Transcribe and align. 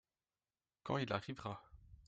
Quand 0.81 0.97
il 0.97 1.13
arrivera. 1.13 1.61